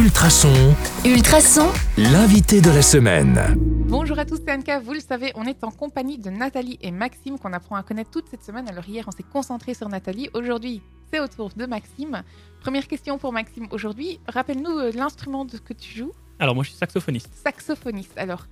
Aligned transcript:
Ultrason, 0.00 0.74
Ultrason, 1.04 1.68
l'invité 1.98 2.62
de 2.62 2.70
la 2.70 2.80
semaine. 2.80 3.38
Bonjour 3.86 4.18
à 4.18 4.24
tous, 4.24 4.38
c'est 4.42 4.50
Anka. 4.50 4.80
Vous 4.80 4.94
le 4.94 5.00
savez, 5.00 5.30
on 5.34 5.44
est 5.44 5.62
en 5.62 5.70
compagnie 5.70 6.16
de 6.16 6.30
Nathalie 6.30 6.78
et 6.80 6.90
Maxime 6.90 7.38
qu'on 7.38 7.52
apprend 7.52 7.76
à 7.76 7.82
connaître 7.82 8.10
toute 8.10 8.26
cette 8.30 8.42
semaine. 8.42 8.66
Alors 8.70 8.88
hier, 8.88 9.04
on 9.06 9.10
s'est 9.10 9.26
concentré 9.30 9.74
sur 9.74 9.90
Nathalie. 9.90 10.30
Aujourd'hui, 10.32 10.80
c'est 11.12 11.20
au 11.20 11.28
tour 11.28 11.50
de 11.54 11.66
Maxime. 11.66 12.22
Première 12.62 12.88
question 12.88 13.18
pour 13.18 13.34
Maxime 13.34 13.68
aujourd'hui. 13.72 14.20
Rappelle-nous 14.26 14.70
euh, 14.70 14.90
l'instrument 14.92 15.44
que 15.44 15.74
tu 15.74 15.98
joues. 15.98 16.12
Alors 16.38 16.54
moi 16.54 16.64
je 16.64 16.70
suis 16.70 16.78
saxophoniste. 16.78 17.28
Saxophoniste. 17.34 18.16
Alors, 18.16 18.46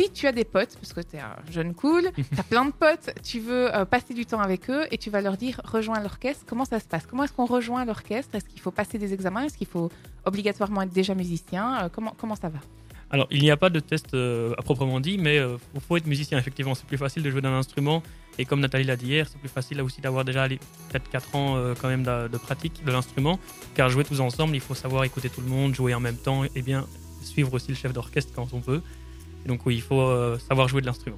si 0.00 0.10
tu 0.10 0.26
as 0.26 0.32
des 0.32 0.44
potes, 0.44 0.76
parce 0.76 0.92
que 0.92 1.00
tu 1.00 1.16
es 1.16 1.20
un 1.20 1.36
jeune 1.50 1.74
cool, 1.74 2.10
tu 2.16 2.38
as 2.40 2.42
plein 2.42 2.64
de 2.64 2.72
potes, 2.72 3.10
tu 3.22 3.40
veux 3.40 3.74
euh, 3.74 3.84
passer 3.84 4.14
du 4.14 4.26
temps 4.26 4.40
avec 4.40 4.70
eux 4.70 4.86
et 4.90 4.98
tu 4.98 5.10
vas 5.10 5.20
leur 5.20 5.36
dire 5.36 5.60
rejoins 5.64 6.00
l'orchestre, 6.00 6.44
comment 6.46 6.64
ça 6.64 6.80
se 6.80 6.86
passe? 6.86 7.06
Comment 7.06 7.24
est-ce 7.24 7.32
qu'on 7.32 7.46
rejoint 7.46 7.84
l'orchestre? 7.84 8.34
Est-ce 8.34 8.46
qu'il 8.46 8.60
faut 8.60 8.70
passer 8.70 8.98
des 8.98 9.12
examens? 9.12 9.44
Est-ce 9.44 9.58
qu'il 9.58 9.66
faut 9.66 9.90
obligatoirement 10.24 10.82
être 10.82 10.92
déjà 10.92 11.14
musicien? 11.14 11.84
Euh, 11.84 11.88
comment, 11.92 12.14
comment 12.18 12.36
ça 12.36 12.48
va? 12.48 12.58
Alors 13.12 13.26
il 13.30 13.42
n'y 13.42 13.50
a 13.50 13.56
pas 13.56 13.70
de 13.70 13.80
test 13.80 14.14
euh, 14.14 14.54
à 14.56 14.62
proprement 14.62 15.00
dit, 15.00 15.18
mais 15.18 15.38
il 15.74 15.80
faut 15.80 15.96
être 15.96 16.06
musicien 16.06 16.38
effectivement. 16.38 16.74
C'est 16.74 16.86
plus 16.86 16.98
facile 16.98 17.22
de 17.24 17.30
jouer 17.30 17.40
d'un 17.40 17.52
instrument 17.52 18.02
et 18.40 18.46
comme 18.46 18.60
Nathalie 18.60 18.84
l'a 18.84 18.96
dit 18.96 19.06
hier, 19.06 19.28
c'est 19.28 19.38
plus 19.38 19.50
facile 19.50 19.82
aussi 19.82 20.00
d'avoir 20.00 20.24
déjà 20.24 20.48
peut-être 20.48 21.10
4 21.10 21.36
ans 21.36 21.56
euh, 21.56 21.74
quand 21.78 21.88
même 21.88 22.04
de, 22.04 22.28
de 22.28 22.38
pratique 22.38 22.82
de 22.84 22.90
l'instrument. 22.90 23.38
Car 23.74 23.90
jouer 23.90 24.02
tous 24.02 24.20
ensemble, 24.20 24.54
il 24.54 24.62
faut 24.62 24.74
savoir 24.74 25.04
écouter 25.04 25.28
tout 25.28 25.42
le 25.42 25.46
monde, 25.48 25.74
jouer 25.74 25.92
en 25.92 26.00
même 26.00 26.16
temps 26.16 26.44
et 26.54 26.62
bien 26.62 26.86
suivre 27.22 27.52
aussi 27.52 27.68
le 27.68 27.74
chef 27.74 27.92
d'orchestre 27.92 28.32
quand 28.34 28.48
on 28.54 28.60
peut. 28.60 28.80
Et 29.44 29.48
donc 29.48 29.64
oui, 29.66 29.76
il 29.76 29.82
faut 29.82 30.00
euh, 30.00 30.38
savoir 30.48 30.68
jouer 30.68 30.80
de 30.80 30.86
l'instrument. 30.86 31.16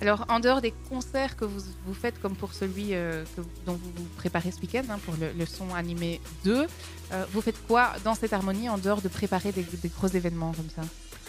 Alors, 0.00 0.24
en 0.28 0.40
dehors 0.40 0.60
des 0.60 0.74
concerts 0.90 1.36
que 1.36 1.44
vous, 1.44 1.60
vous 1.86 1.94
faites, 1.94 2.20
comme 2.20 2.34
pour 2.34 2.54
celui 2.54 2.88
euh, 2.90 3.22
que- 3.36 3.42
dont 3.66 3.74
vous 3.74 3.90
vous 3.96 4.06
préparez 4.16 4.50
ce 4.50 4.60
week-end, 4.60 4.82
hein, 4.90 4.98
pour 5.04 5.14
le, 5.20 5.28
le 5.38 5.46
son 5.46 5.72
animé 5.74 6.20
2, 6.44 6.66
euh, 7.12 7.24
vous 7.32 7.40
faites 7.40 7.64
quoi 7.68 7.92
dans 8.04 8.14
cette 8.16 8.32
harmonie 8.32 8.68
en 8.68 8.78
dehors 8.78 9.00
de 9.00 9.06
préparer 9.06 9.52
des, 9.52 9.62
des 9.62 9.88
gros 9.88 10.08
événements 10.08 10.52
comme 10.54 10.68
ça? 10.74 10.82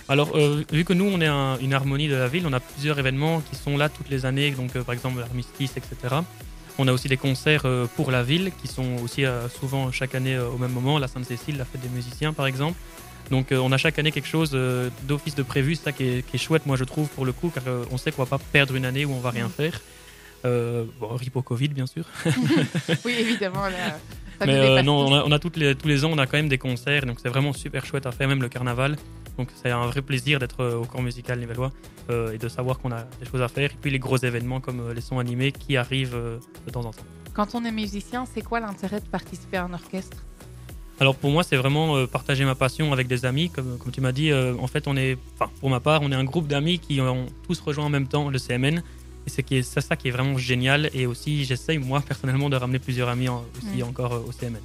Alors, 0.09 0.31
euh, 0.35 0.63
vu 0.71 0.83
que 0.85 0.93
nous, 0.93 1.05
on 1.05 1.21
est 1.21 1.27
un- 1.27 1.59
une 1.59 1.73
harmonie 1.73 2.07
de 2.07 2.15
la 2.15 2.27
ville, 2.27 2.47
on 2.47 2.53
a 2.53 2.59
plusieurs 2.59 2.97
événements 2.97 3.41
qui 3.41 3.55
sont 3.55 3.77
là 3.77 3.89
toutes 3.89 4.09
les 4.09 4.25
années, 4.25 4.49
donc 4.51 4.73
par 4.79 4.93
exemple 4.93 5.19
l'armistice, 5.19 5.77
etc. 5.77 6.15
On 6.79 6.87
a 6.87 6.91
aussi 6.93 7.07
des 7.07 7.17
concerts 7.17 7.67
pour 7.95 8.09
la 8.09 8.23
ville 8.23 8.51
qui 8.59 8.67
sont 8.67 8.95
aussi 9.03 9.23
souvent 9.59 9.91
chaque 9.91 10.15
année 10.15 10.39
au 10.39 10.57
même 10.57 10.71
moment, 10.71 10.97
la 10.97 11.07
Sainte-Cécile, 11.07 11.57
la 11.57 11.65
fête 11.65 11.81
des 11.81 11.89
musiciens 11.89 12.33
par 12.33 12.47
exemple. 12.47 12.75
Donc 13.31 13.51
euh, 13.51 13.57
on 13.57 13.71
a 13.71 13.77
chaque 13.77 13.99
année 13.99 14.11
quelque 14.11 14.27
chose 14.27 14.51
euh, 14.53 14.89
d'office 15.03 15.35
de 15.35 15.43
prévu, 15.43 15.75
c'est 15.75 15.85
ça 15.85 15.91
qui 15.91 16.03
est, 16.03 16.27
qui 16.27 16.35
est 16.35 16.39
chouette 16.39 16.65
moi 16.65 16.75
je 16.77 16.83
trouve 16.83 17.07
pour 17.09 17.25
le 17.25 17.31
coup, 17.31 17.49
car 17.53 17.63
euh, 17.67 17.85
on 17.91 17.97
sait 17.97 18.11
qu'on 18.11 18.23
va 18.23 18.37
pas 18.37 18.43
perdre 18.51 18.75
une 18.75 18.85
année 18.85 19.05
où 19.05 19.11
on 19.13 19.19
va 19.19 19.31
rien 19.31 19.49
faire. 19.49 19.79
Euh, 20.45 20.83
bon, 20.99 21.07
rip 21.15 21.35
au 21.35 21.41
Covid 21.41 21.69
bien 21.69 21.85
sûr. 21.85 22.05
Oui, 23.05 23.15
évidemment. 23.17 23.63
Là, 23.63 23.97
Mais 24.45 24.55
euh, 24.55 24.81
non, 24.81 25.07
on 25.07 25.13
a, 25.13 25.23
on 25.25 25.31
a 25.31 25.39
toutes 25.39 25.55
les, 25.55 25.73
tous 25.75 25.87
les 25.87 26.03
ans, 26.03 26.09
on 26.11 26.17
a 26.17 26.25
quand 26.25 26.37
même 26.37 26.49
des 26.49 26.57
concerts, 26.57 27.05
donc 27.05 27.19
c'est 27.21 27.29
vraiment 27.29 27.53
super 27.53 27.85
chouette 27.85 28.05
à 28.05 28.11
faire, 28.11 28.27
même 28.27 28.41
le 28.41 28.49
carnaval. 28.49 28.97
Donc 29.37 29.49
c'est 29.61 29.71
un 29.71 29.87
vrai 29.87 30.01
plaisir 30.01 30.39
d'être 30.39 30.63
au 30.65 30.85
corps 30.85 31.01
musical 31.01 31.39
nivellois 31.39 31.71
euh, 32.09 32.33
et 32.33 32.37
de 32.37 32.47
savoir 32.49 32.79
qu'on 32.79 32.91
a 32.91 33.03
des 33.19 33.25
choses 33.31 33.41
à 33.41 33.47
faire. 33.47 33.71
Et 33.71 33.77
puis 33.81 33.89
les 33.89 33.99
gros 33.99 34.17
événements 34.17 34.59
comme 34.59 34.91
les 34.91 35.01
sons 35.01 35.17
animés 35.17 35.51
qui 35.51 35.77
arrivent 35.77 36.17
de 36.65 36.71
temps 36.71 36.85
en 36.85 36.91
temps. 36.91 37.05
Quand 37.33 37.55
on 37.55 37.65
est 37.65 37.71
musicien, 37.71 38.25
c'est 38.31 38.43
quoi 38.43 38.59
l'intérêt 38.59 38.99
de 38.99 39.07
participer 39.07 39.57
à 39.57 39.63
un 39.63 39.73
orchestre? 39.73 40.17
Alors 41.03 41.15
pour 41.17 41.31
moi, 41.31 41.43
c'est 41.43 41.57
vraiment 41.57 41.97
euh, 41.97 42.07
partager 42.07 42.45
ma 42.45 42.55
passion 42.55 42.93
avec 42.93 43.07
des 43.07 43.25
amis. 43.25 43.49
Comme, 43.49 43.77
comme 43.77 43.91
tu 43.91 43.99
m'as 43.99 44.13
dit, 44.13 44.31
euh, 44.31 44.55
en 44.57 44.67
fait, 44.67 44.87
on 44.87 44.95
est, 44.95 45.17
enfin 45.37 45.51
pour 45.59 45.69
ma 45.69 45.81
part, 45.81 46.01
on 46.01 46.09
est 46.13 46.15
un 46.15 46.23
groupe 46.23 46.47
d'amis 46.47 46.79
qui 46.79 47.01
ont 47.01 47.25
tous 47.45 47.59
rejoint 47.59 47.83
en 47.83 47.89
même 47.89 48.07
temps 48.07 48.29
le 48.29 48.37
CMN. 48.39 48.81
Et 49.27 49.29
c'est 49.29 49.51
est- 49.51 49.79
ça 49.81 49.97
qui 49.97 50.07
est 50.07 50.11
vraiment 50.11 50.37
génial. 50.37 50.89
Et 50.93 51.05
aussi, 51.05 51.43
j'essaye 51.43 51.77
moi 51.77 51.99
personnellement 52.07 52.49
de 52.49 52.55
ramener 52.55 52.79
plusieurs 52.79 53.09
amis 53.09 53.27
en- 53.27 53.43
aussi 53.57 53.83
encore 53.83 54.13
euh, 54.13 54.19
au 54.25 54.31
CMN. 54.31 54.61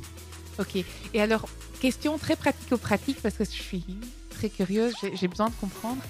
Ok. 0.61 0.77
Et 1.13 1.21
alors, 1.21 1.49
question 1.81 2.19
très 2.19 2.37
pratico-pratique, 2.37 3.19
parce 3.21 3.35
que 3.35 3.45
je 3.45 3.51
suis 3.51 3.83
très 4.31 4.49
curieuse, 4.49 4.95
j'ai- 5.01 5.17
j'ai 5.17 5.27
besoin 5.27 5.49
de 5.49 5.55
comprendre. 5.61 6.01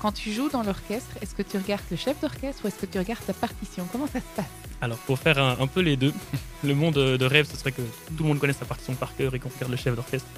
Quand 0.00 0.12
tu 0.12 0.32
joues 0.32 0.48
dans 0.48 0.62
l'orchestre, 0.62 1.10
est-ce 1.20 1.34
que 1.34 1.42
tu 1.42 1.58
regardes 1.58 1.84
le 1.90 1.98
chef 1.98 2.18
d'orchestre 2.22 2.64
ou 2.64 2.68
est-ce 2.68 2.76
que 2.78 2.86
tu 2.86 2.98
regardes 2.98 3.24
ta 3.26 3.34
partition? 3.34 3.86
Comment 3.92 4.06
ça 4.06 4.20
se 4.20 4.32
passe? 4.34 4.46
Alors, 4.80 4.96
pour 4.98 5.18
faire 5.18 5.38
un, 5.38 5.58
un 5.60 5.66
peu 5.66 5.80
les 5.80 5.96
deux, 5.98 6.14
le 6.64 6.74
monde 6.74 6.94
de 6.94 7.24
rêve, 7.26 7.46
ce 7.50 7.56
serait 7.56 7.72
que 7.72 7.82
tout 8.16 8.22
le 8.22 8.24
monde 8.28 8.38
connaisse 8.38 8.56
sa 8.58 8.64
partition 8.64 8.94
par 8.94 9.14
cœur 9.16 9.34
et 9.34 9.38
qu'on 9.38 9.48
regarde 9.48 9.70
le 9.70 9.76
chef 9.76 9.94
d'orchestre. 9.94 10.28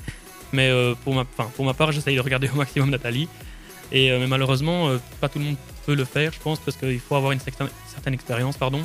Mais 0.53 0.69
euh, 0.71 0.95
pour, 1.05 1.15
ma, 1.15 1.25
pour 1.25 1.65
ma 1.65 1.75
part, 1.75 1.93
j'essaye 1.93 2.17
de 2.17 2.21
regarder 2.21 2.49
au 2.55 2.57
maximum 2.57 2.91
Nathalie. 2.91 3.29
Et, 3.93 4.11
euh, 4.11 4.19
mais 4.19 4.27
malheureusement, 4.27 4.89
euh, 4.89 4.99
pas 5.21 5.29
tout 5.29 5.39
le 5.39 5.45
monde 5.47 5.57
peut 5.85 5.95
le 5.95 6.05
faire, 6.05 6.33
je 6.33 6.41
pense, 6.41 6.59
parce 6.61 6.77
qu'il 6.77 7.01
faut 7.01 7.15
avoir 7.17 7.33
une 7.33 7.41
certaine, 7.41 8.15
expérience. 8.15 8.57
pardon. 8.57 8.83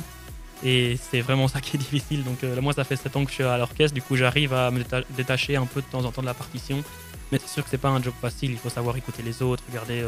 Et 0.64 0.96
c'est 1.10 1.20
vraiment 1.20 1.48
ça 1.48 1.60
qui 1.60 1.76
est 1.76 1.78
difficile. 1.86 2.24
Donc, 2.24 2.44
euh, 2.44 2.60
moi, 2.60 2.72
ça 2.72 2.84
fait 2.84 2.96
7 2.96 3.16
ans 3.16 3.24
que 3.24 3.30
je 3.30 3.34
suis 3.36 3.44
à 3.44 3.58
l'orchestre. 3.58 3.94
Du 3.94 4.02
coup, 4.02 4.16
j'arrive 4.16 4.52
à 4.54 4.70
me 4.70 4.80
déta- 4.82 5.04
détacher 5.10 5.56
un 5.56 5.66
peu 5.66 5.80
de 5.80 5.86
temps 5.86 6.04
en 6.04 6.12
temps 6.12 6.22
de 6.22 6.26
la 6.26 6.34
partition. 6.34 6.82
Mais 7.30 7.38
c'est 7.38 7.48
sûr 7.48 7.64
que 7.64 7.70
c'est 7.70 7.78
pas 7.78 7.88
un 7.88 8.02
job 8.02 8.14
facile. 8.20 8.50
Il 8.52 8.58
faut 8.58 8.68
savoir 8.68 8.96
écouter 8.96 9.22
les 9.22 9.42
autres, 9.42 9.62
regarder 9.68 10.04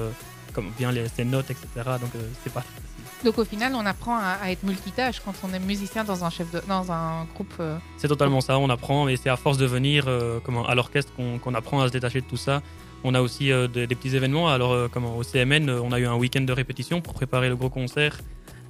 comme 0.53 0.71
bien 0.79 0.93
les, 0.93 1.09
ses 1.09 1.25
notes, 1.25 1.51
etc. 1.51 1.67
Donc, 2.01 2.11
c'est 2.45 2.53
pas 2.53 2.61
très 2.61 2.75
facile. 2.75 3.04
Donc 3.25 3.39
au 3.39 3.45
final, 3.45 3.75
on 3.75 3.87
apprend 3.87 4.17
à, 4.17 4.37
à 4.43 4.51
être 4.51 4.65
multitâche 4.65 5.21
quand 5.25 5.33
on 5.45 5.55
est 5.55 5.59
musicien 5.59 6.05
dans 6.05 6.25
un 6.25 6.31
chef 6.31 6.51
de, 6.53 6.61
dans 6.69 6.93
un 6.93 7.25
groupe. 7.35 7.55
euh, 7.59 7.79
C'est 7.97 8.09
totalement 8.09 8.43
ça, 8.43 8.59
on 8.59 8.69
apprend, 8.69 9.09
et 9.09 9.17
c'est 9.17 9.31
à 9.31 9.37
force 9.37 9.57
de 9.57 9.65
venir 9.65 10.05
euh, 10.07 10.41
comment, 10.45 10.67
à 10.67 10.75
l'orchestre 10.75 11.11
qu'on 11.43 11.55
apprend 11.55 11.81
à 11.81 11.89
se 11.89 11.93
détacher 11.93 12.21
de 12.21 12.27
tout 12.27 12.37
ça. 12.37 12.61
On 13.03 13.15
a 13.15 13.23
aussi 13.23 13.51
euh, 13.51 13.67
des, 13.67 13.87
des 13.87 13.95
petits 13.95 14.15
événements. 14.15 14.49
Alors, 14.49 14.91
comment, 14.91 15.17
au 15.17 15.23
CMN, 15.23 15.71
on 15.71 15.91
a 15.93 15.99
eu 16.01 16.07
un 16.07 16.17
week-end 16.17 16.43
de 16.43 16.53
répétition 16.53 17.01
pour 17.01 17.15
préparer 17.15 17.49
le 17.49 17.57
gros 17.57 17.71
concert. 17.71 18.19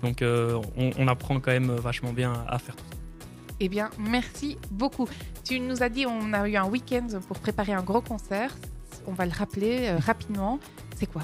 Donc, 0.02 0.22
on, 0.22 0.90
on 0.98 1.08
apprend 1.08 1.40
quand 1.40 1.50
même 1.52 1.72
vachement 1.72 2.12
bien 2.12 2.32
à 2.48 2.58
faire 2.58 2.76
tout 2.76 2.84
ça. 2.90 2.96
Eh 3.60 3.68
bien, 3.68 3.90
merci 3.98 4.58
beaucoup. 4.70 5.08
Tu 5.44 5.58
nous 5.60 5.82
as 5.82 5.88
dit 5.88 6.04
on 6.06 6.32
a 6.32 6.46
eu 6.48 6.56
un 6.56 6.66
week-end 6.66 7.06
pour 7.26 7.38
préparer 7.38 7.72
un 7.72 7.82
gros 7.82 8.02
concert. 8.02 8.54
On 9.06 9.12
va 9.12 9.24
le 9.24 9.32
rappeler 9.32 9.92
rapidement. 9.92 10.58
C'est 10.96 11.06
quoi? 11.06 11.22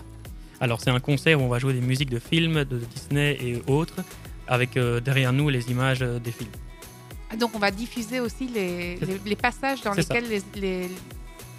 Alors, 0.60 0.80
c'est 0.80 0.90
un 0.90 1.00
concert 1.00 1.40
où 1.40 1.44
on 1.44 1.48
va 1.48 1.58
jouer 1.58 1.72
des 1.72 1.80
musiques 1.80 2.10
de 2.10 2.18
films, 2.18 2.64
de 2.64 2.78
Disney 2.78 3.38
et 3.40 3.62
autres, 3.66 3.96
avec 4.46 4.76
euh, 4.76 5.00
derrière 5.00 5.32
nous 5.32 5.48
les 5.48 5.70
images 5.70 6.02
euh, 6.02 6.18
des 6.18 6.32
films. 6.32 6.50
Ah, 7.30 7.36
Donc 7.36 7.52
on 7.54 7.58
va 7.58 7.70
diffuser 7.70 8.20
aussi 8.20 8.46
les, 8.48 8.96
C'est- 8.98 9.06
les, 9.06 9.20
les 9.24 9.36
passages 9.36 9.80
dans 9.82 9.92
lesquels 9.94 10.28
les, 10.28 10.42
les, 10.56 10.88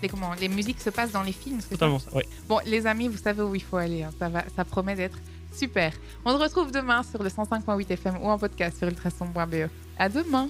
les- 0.02 0.10
comment, 0.10 0.34
les 0.40 0.50
musiques 0.50 0.80
se 0.82 0.90
passent 0.90 1.12
dans 1.14 1.24
les 1.24 1.32
films. 1.32 1.60
Totalement 1.70 2.00
ça, 2.00 2.14
ouais. 2.16 2.26
Bon, 2.48 2.60
les 2.66 2.86
amis, 2.86 3.08
vous 3.08 3.18
savez 3.18 3.42
où 3.42 3.56
il 3.56 3.64
faut 3.64 3.78
aller. 3.78 4.04
hein. 4.04 4.12
Ça, 4.20 4.30
va, 4.30 4.44
ça 4.56 4.66
promet 4.66 4.96
d'être 4.96 5.18
super. 5.54 5.94
On 6.26 6.32
se 6.32 6.38
retrouve 6.44 6.72
demain 6.72 7.02
sur 7.04 7.24
le 7.24 7.30
105.8 7.30 7.90
FM 7.92 8.18
ou 8.22 8.28
en 8.30 8.38
podcast 8.38 8.78
sur 8.78 8.88
ultrason.be. 8.88 9.70
À 9.98 10.10
demain 10.10 10.40